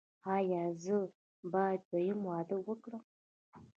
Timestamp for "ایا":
0.35-0.63